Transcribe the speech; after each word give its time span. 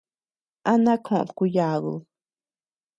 ¿A 0.71 0.73
na 0.85 0.95
koʼod 1.05 1.29
kuyadud? 1.37 2.03